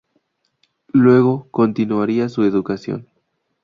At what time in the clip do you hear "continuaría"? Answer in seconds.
1.51-2.27